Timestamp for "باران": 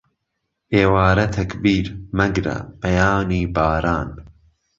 3.55-4.09